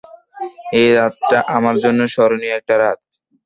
[0.73, 2.99] এই রাতটা আমার জন্য স্মরণীয় একটা রাত!